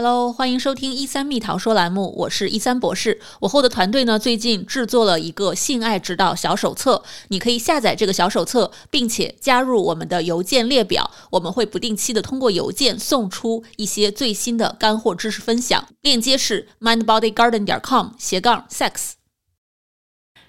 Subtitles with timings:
[0.00, 3.20] Hello，欢迎收听一三蜜桃说栏目，我是一三博士。
[3.40, 15.88] 我后的团队呢，最近制作了一个性爱指导小手册，你可以下载这个小手册，并且加入我们的邮件列表，我们会不定期的通过邮件送出一些最新的干货知识分享。
[16.02, 19.14] 链接是 mindbodygarden 点 com 斜杠 sex。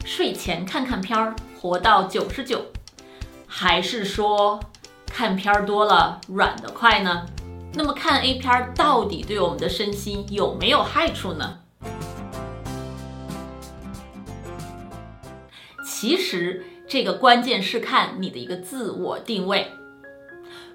[0.06, 2.66] 睡前看看片儿，活到九十九，
[3.48, 4.60] 还是说
[5.08, 7.26] 看片儿多了软得快呢？
[7.72, 11.60] 那么看 A 片到底对我们的身心有没有害处呢？
[15.86, 19.72] 其实这个关键是看你的一个自我定位。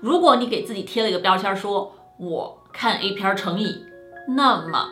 [0.00, 3.84] 如果你给自己贴了一个标签，说我看 A 片成瘾，
[4.28, 4.90] 那么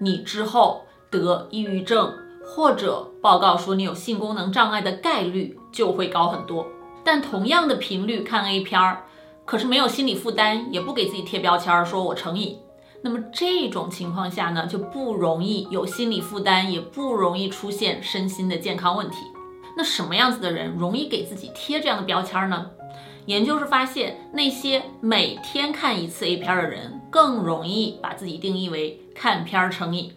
[0.00, 6.66] 你之后得抑郁症或者报告说你有性功能障碍的概率就会高很多。
[7.04, 9.04] 但同样的频率看 A 片儿。
[9.44, 12.58] 可是没有心理负担，也不给自己贴标签儿，说我成瘾。
[13.02, 19.16] 那么这种情况下呢，就不容易有心理负担，也不容易出现身心的健康问题。
[19.76, 22.70] 那什么样子的人容易给自己贴这样的标签儿呢？
[23.26, 30.12] 研究是发现，那些每天看一次 A 片的人，更容易把自己定义为看片儿成瘾。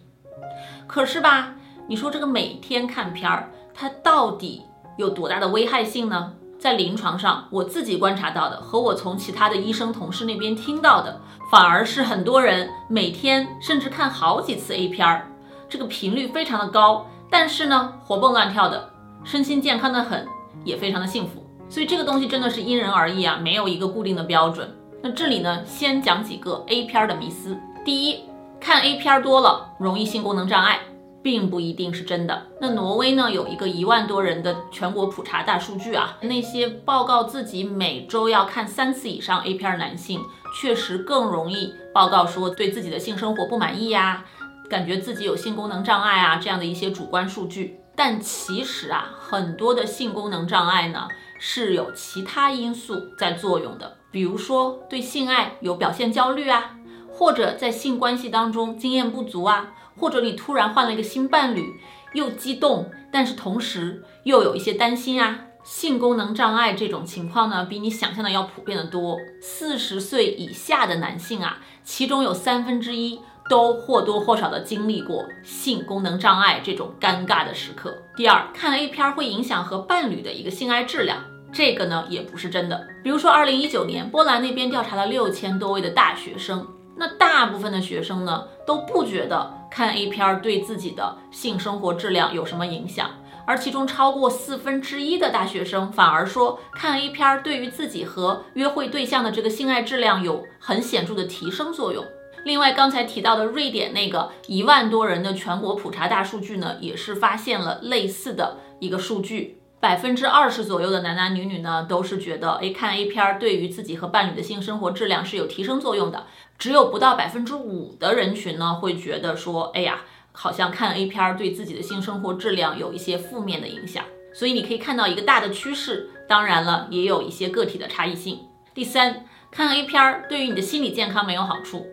[0.87, 1.55] 可是吧，
[1.87, 4.61] 你说这个每天看片儿，它到底
[4.97, 6.33] 有多大的危害性呢？
[6.59, 15.31] 在临床上，我自己观察到的和我从其他的医生同事那边听到的，反而是很多人每天甚至看好几次 A 片儿，
[15.69, 18.89] 这个频率非常的高，但是呢，活蹦乱跳的，
[19.23, 20.27] 身心健康的很，
[20.63, 21.45] 也非常的幸福。
[21.69, 24.73] 所以这个东西真的是因人而异啊，没有一个固定的标准。
[25.01, 27.55] 那这里呢，先讲几个 A 片儿的迷思。
[27.85, 28.21] 第一，
[28.59, 30.79] 看 A 片儿多了容易性功能障碍。
[31.21, 32.47] 并不一定是真的。
[32.61, 40.21] 那挪威呢，有一个一万多人的全国普查大数据啊，那些报告自己每周要看三次以上 A 片男性，
[40.59, 44.25] 确实更容易报告说对自己的性生活不满意呀，
[44.69, 47.79] 感觉自己有性功能障碍啊这样的一些主观数据。
[47.95, 51.07] 但其实啊，很多的性功能障碍呢
[51.39, 56.75] 是有其他因素在作用的，比如说对性爱有表现焦虑啊，
[57.11, 59.73] 或者在性关系当中经验不足啊。
[59.97, 61.73] 或者你突然换了一个新伴侣，
[62.13, 65.41] 又激动，但是同时又有一些担心啊。
[65.63, 69.17] 性功能障碍这种情况呢，比你想象的要普遍的多。
[69.41, 73.19] 四十岁以下的男性啊，其中有三分之一
[73.49, 77.93] 都或多或少的经历过性功能障碍这种尴尬的时刻。
[78.15, 81.21] 第二，看 A 片会影响和伴侣的一个性爱质量，
[81.51, 82.87] 这个呢也不是真的。
[83.03, 86.65] 比如说，二零一九年波兰那边调查了六千多位的大学生，
[86.95, 89.56] 那大部分的学生呢都不觉得。
[89.69, 93.09] 看 A 片对自己的性生活质量有什么影响？
[93.45, 102.03] 而其中超过四分之一的大学生反而说，看 A 片对于自己和约会对象的这个性爱质量有很显著的提升作用。
[102.43, 109.61] 另外，刚才提到的瑞典那个一万多人的全国普查大数据呢，也是发现了类似的一个数据。
[109.79, 116.25] 百分之二十左右的男男女女呢，都是觉得，哎，看 A 片儿对于自己和伴侣的性生活质量是有提升作用的。
[116.57, 120.01] 只有不到百分之五的人群呢，会觉得说，哎呀，
[120.31, 124.03] 好像看 A 片儿对自己的性生活质量有一些负面的影响。
[124.33, 128.39] 所以你可以看到一个大的趋势，当然了，也有一些个体的差异性。
[128.73, 131.87] 第三，看 A 片儿对于你的心理健康没有好处。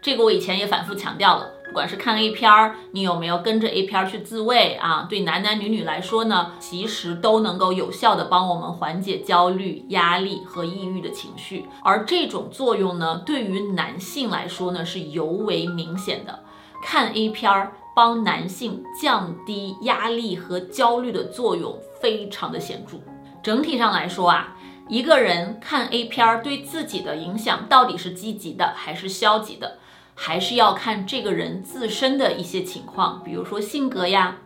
[0.00, 5.06] 这个我以前也反复强调了，不管是看 A 片儿，你有没有跟着 A 片儿去自慰啊？
[5.10, 11.66] 对男男女女来说呢，其实都能够有效的帮我们缓解焦虑、压力和抑郁的情绪。
[11.84, 16.44] 而这种作用呢，对于男性来说呢，是尤为明显的。
[16.82, 22.96] 看 A 片儿帮男性降低压力和焦虑的作用非常的显著。
[23.42, 24.56] 整体上来说啊，
[24.88, 29.76] 一个人看 A 片儿对自己的影响到底是积极的还是消极的？
[30.16, 34.38] 还是要看这个人自身的一些情况，比如说性格呀、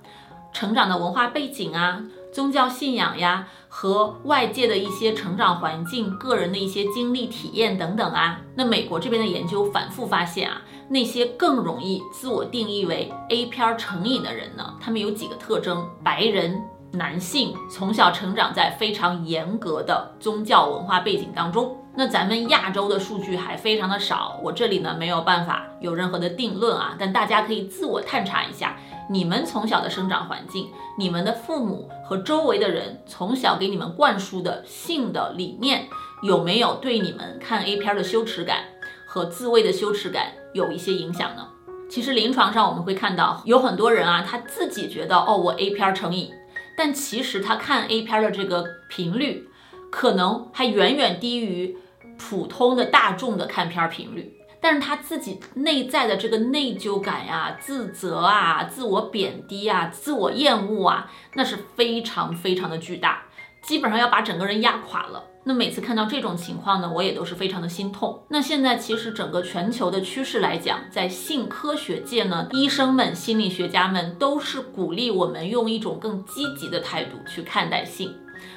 [0.52, 2.04] 成长的文化背景啊、
[2.34, 8.40] 宗教信仰呀和外界的一些成长环境、个人的一些经历体验等等啊。
[8.56, 16.60] 那美国这边的研究反复发现啊，那些更容易自我定义为 A 片成瘾的人呢，他们有几个特征：白人。
[16.92, 28.76] 男性从小成长在非常严格的宗教文化背景当中，那咱们亚洲的数据还非常的少，我这里呢没有办法有任何的定论啊，但大家可以自我探查一下，
[29.10, 35.88] 你们从小的生长环境，你们的父母和周围的人从小给你们灌输的性的理念，
[36.22, 38.64] 有没有对你们看 A 片的羞耻感
[39.04, 41.46] 和自慰的羞耻感有一些影响呢？
[41.90, 46.30] 其实临床上我们会看到有很多人啊，他自己觉得哦，我 A 片成瘾。
[46.76, 49.49] 但其实他看 A 片的这个频率，
[49.90, 51.76] 可能还远远低于
[52.18, 54.36] 普通的大众的看片频率。
[54.62, 63.22] 但是他自己内在的这个内疚感呀、自责啊、自我贬低啊、自我厌恶啊，那是非常非常的巨大，
[63.62, 65.24] 基本上要把整个人压垮了。
[65.44, 68.22] 那每次看到这种情况呢，我也都是非常的心痛。
[68.28, 78.14] 那现在其实整个全球的趋势来讲，在性科学界呢，医生们、心理学家们都是鼓励我们用一种更积极的态度去看待性。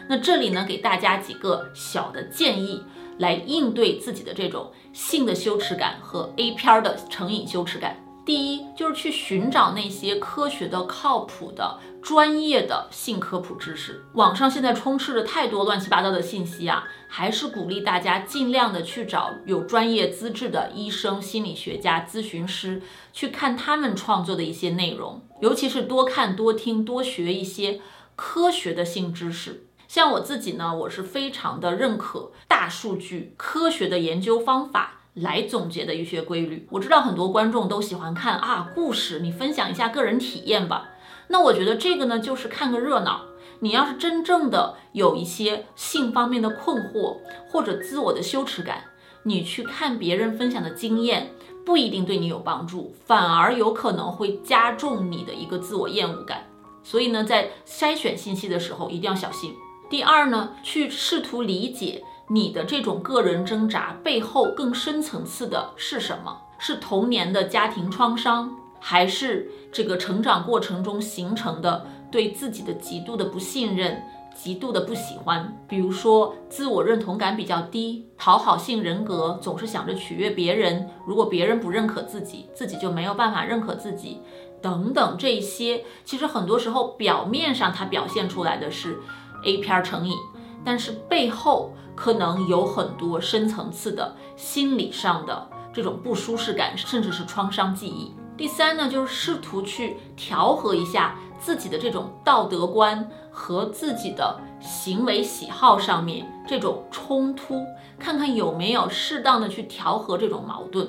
[0.08, 2.84] 那这里呢，给大家几个小的建议。
[3.20, 8.04] 来应对自己的这种性的羞耻感和 A 片的成瘾羞耻感。
[8.26, 14.04] 第一，就是去寻找那些科学的、靠谱的、专业的性科普知识。
[14.14, 22.82] 网上现在充斥着太多乱七八糟的信息啊，还是鼓励大家尽量的去找有专业资质的医生、心理学家、咨询师，
[23.14, 27.80] 去看他们创作的一些内容，尤其是多看、多听、多学一些
[28.16, 29.68] 科学的性知识。
[29.94, 36.68] 像我自己呢，我是非常的认可大数据科学的研究方法来总结的一些规律。
[36.72, 40.90] 我知道很多观众都喜欢看啊故事，你分享一下个人体验吧。
[41.28, 43.26] 那我觉得这个呢，就是看个热闹。
[43.60, 47.18] 你要是真正的有一些性方面的困惑
[47.48, 48.86] 或者自我的羞耻感，
[49.22, 51.30] 你去看别人分享的经验，
[51.64, 56.48] 不一定对你有帮助，反而有可能会加重你的一个自我厌恶感。
[56.82, 59.54] 所以呢，在筛选信息的时候一定要小心。
[59.94, 66.36] 第二呢，去试图理解你的这种个人挣扎背后更深层次的是什么？
[66.58, 74.02] 是童年的家庭创伤，还是这个成长过程中形成的对自己的极度的不信任、
[74.34, 75.56] 极度的不喜欢？
[75.68, 80.90] 比如说自我认同感比较低，讨好性人格，总是想着取悦别人。
[81.06, 84.22] 如果别人不认可自己，自己就没有办法认可自己，
[84.60, 88.98] 等等这些，其实很多时候表面上它表现出来的是。
[89.44, 90.16] A 片成瘾，
[90.64, 98.14] 但是背后可能有很多深层次的心理上的这种不舒适感，甚至是创伤记忆。
[98.36, 107.62] 第三呢，就是试图去调和一下自己的这种道德观和自己的行为喜好上面这种冲突，
[108.00, 110.88] 看看有没有适当的去调和这种矛盾。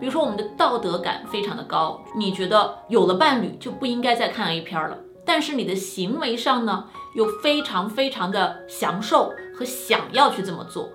[0.00, 4.98] 比如说，我们的道德感非常的高，你觉得有了伴侣就不应该再看 A 片了。
[5.24, 10.90] 但是你的行为上呢，又非常非常的享受和想要去这么做，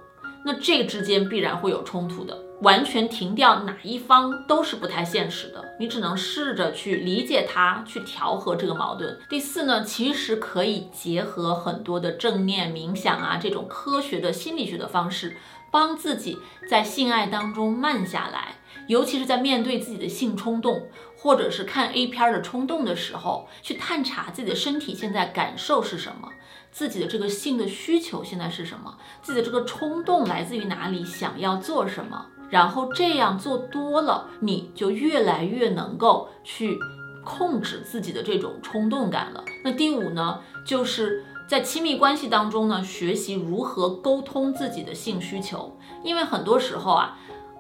[0.46, 2.38] 那这个之间必然会有冲突的。
[2.62, 9.16] 完全停掉哪一方都是不太现实的，你只能试着去理解它，去调和这个矛盾。
[9.30, 15.38] 第四呢，其实可以结合很多的正念冥想啊这种科学的心理学的方式，
[15.72, 16.38] 帮自己
[16.70, 18.56] 在性爱当中慢下来。
[18.88, 20.88] 尤其是在面对自己的性冲动，
[21.18, 26.30] 或者是看 A 片的冲动的时候，去探查自己的身体现在感受是什么，
[26.72, 36.80] 自己的这个性的需求现在是什么，自己的这个冲动来自于哪里，想要做什么，然后这样做多了，你就越来越能够去
[37.26, 39.44] 控制自己的这种冲动感了。
[39.66, 47.18] 那第五呢，就是在亲密关系当中呢，学习如何沟通自己的性需求，因为很多时候啊。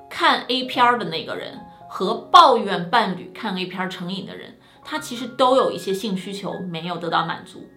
[0.10, 7.68] 看 A 片的那个人和抱怨伴侣看 A 片成瘾的人，他其实都有一些性需求没有得到满足。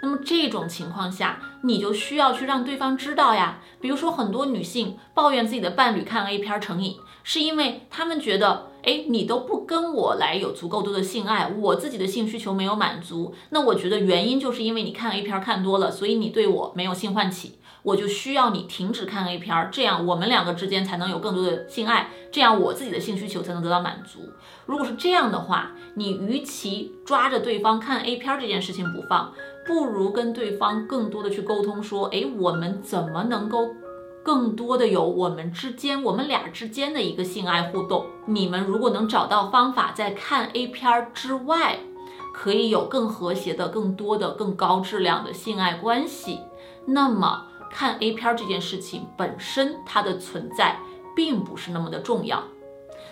[0.00, 3.58] 那么这种情况下，你就需要去让对方知道呀。
[3.80, 13.34] 比如说，很多女性抱怨自己的伴侣看 A 片成瘾，是因为她们觉得，哎，你都不跟我来有足够多的性爱，我自己的性需求没有满足。
[13.50, 17.58] 那我觉得原因就是因为你看 A 片看多了，所以你对我没有性唤起。
[17.84, 24.20] 我就需要你停止看 A 片，这样我们两个之间才能有更多的性爱，这样我自己的性需求才能得到满足。
[24.66, 29.32] 如果是这样的话，你与其抓着对方看 A 片这件事情不放，
[29.66, 33.74] 不如跟对方更多的去沟通，说，哎，我们怎么能够
[34.22, 38.06] 更多的有我们之间，我们俩之间的一个性爱互动？
[38.26, 41.78] 你们如果能找到方法，在看 A 片儿之外，
[42.32, 46.40] 可以有更和谐的、更多的、更高质量的性爱关系，
[46.86, 47.48] 那么。
[47.74, 50.76] 看 A 片这件事情本身，它的存在
[51.16, 52.44] 并不是那么的重要，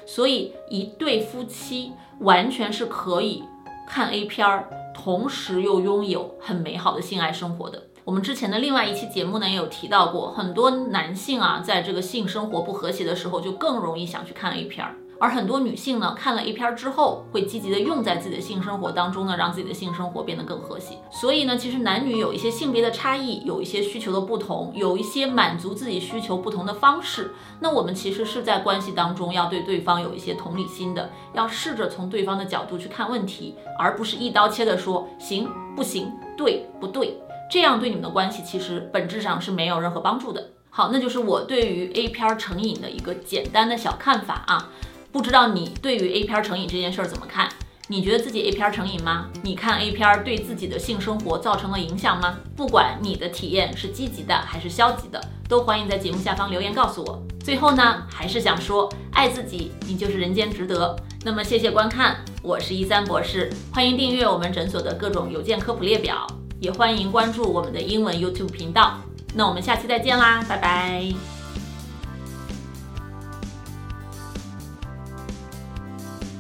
[0.05, 3.43] 所以一对夫妻完全是可以
[3.89, 7.83] 看 A 片，同时又拥有很美好的性爱生活的。
[8.11, 14.97] 我们之前的另外一期节目呢，也有提到过，很多男性啊，在这个性生活不和谐的时候，就更容易想去看 A 片儿。
[15.21, 20.97] 而很多女性呢，看了 A 片儿之后，会积极的用在自己的性生活当中呢，让自己的性生活变得更和谐。
[21.09, 27.31] 所以呢，其实男女有一些性别的差异，有一些需求的不同，有一些满足自己需求不同的方式。
[27.61, 37.17] 那我们其实是在关系当中要对对方有一些同理心的，要试着从对方的角度去看问题，而不是一刀切的说行不行，对不对？
[37.51, 40.51] 这样对你们的关系其实本质上是没有任何帮助的。
[40.71, 44.69] 好，那就是我对于 A 片成瘾的一个简单的小看法啊。
[45.11, 47.49] 不知道你对于 A 片成瘾这件事儿怎么看？
[47.89, 49.27] 你觉得自己 A 片成瘾吗？
[49.43, 52.39] 你看 A 片对自己的性生活造成了影响吗？
[52.57, 57.21] 不管你的体验是积极的还是消极的，都欢迎在节目下方留言告诉我。
[57.43, 60.95] 最后呢，还是想说，爱自己，你就是人间值得。
[61.25, 66.25] 那么谢谢观看，我是一三博士，欢迎订阅我们诊所的各种邮件科普列表，
[66.61, 69.01] 也欢迎关注我们的英文 YouTube 频道。
[69.35, 71.40] 那我们下期再见啦，拜拜。